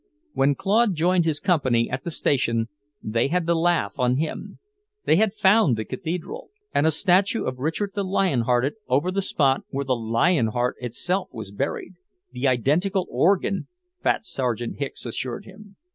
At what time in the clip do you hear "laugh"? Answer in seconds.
3.53-3.93